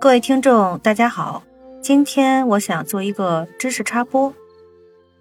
[0.00, 1.42] 各位听众，大家好。
[1.82, 4.32] 今天我想做一个知识插播，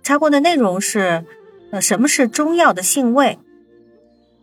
[0.03, 1.25] 插播的内容是：
[1.71, 3.39] 呃，什么是中药的性味？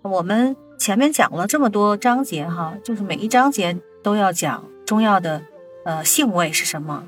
[0.02, 5.42] 我们前面讲了这么多章节哈，就是每一章节都要讲中药的
[5.84, 7.06] 呃性味是什么。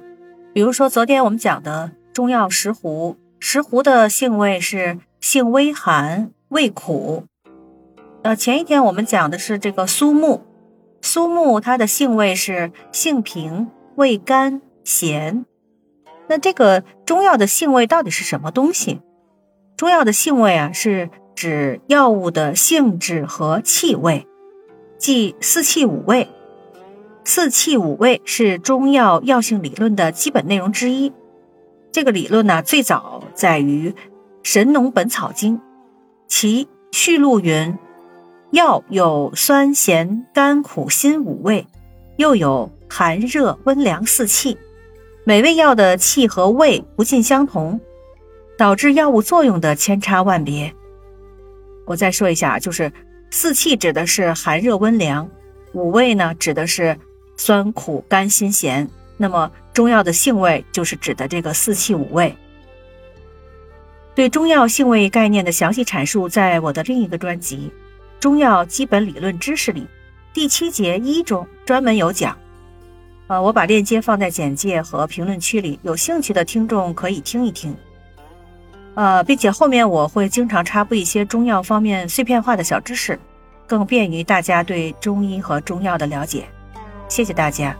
[0.54, 7.24] 比如说昨天我们讲的中药石斛，石斛的性味是性微寒，味苦。
[8.22, 10.44] 呃，前一天我们讲的是这个苏木。
[11.06, 15.46] 苏木它的性味是性平，味甘咸。
[16.26, 19.00] 那这个中药的性味到底是什么东西？
[19.76, 24.26] 中药的性味啊，是指药物的性质和气味，
[24.98, 26.28] 即四气五味。
[27.24, 31.12] 四气五味是中药药性理论的基本内容之一。
[31.92, 33.90] 这个理论呢，最早在于
[34.42, 35.58] 《神农本草经》，
[36.26, 37.78] 其序录云。
[38.56, 41.66] 药有酸、咸、甘、苦、辛五味，
[42.16, 44.56] 又有寒、热、温、凉四气。
[45.24, 47.78] 每味药的气和味不尽相同，
[48.56, 50.74] 导致药物作用的千差万别。
[51.84, 52.90] 我再说一下，就是
[53.30, 55.28] 四气指的是寒、热、温、凉；
[55.74, 56.98] 五味呢，指的是
[57.36, 58.88] 酸、苦、甘、辛、咸。
[59.18, 62.34] 那么中药的性味就是指的这个四气五味。
[64.14, 67.70] 对中药性味概念的详细阐述，在我的另一个专辑。
[68.26, 69.86] 中药基本理论知识里，
[70.34, 72.36] 第七节一中专门有讲，
[73.28, 77.72] 呃，我把链接放在简介和评论区里，有兴趣的听众可以听一听，
[78.96, 83.16] 呃，并且后面我会经常插播一些中药方面碎片化的小知识，
[83.64, 86.48] 更便于大家对中医和中药的了解。
[87.08, 87.76] 谢谢大家。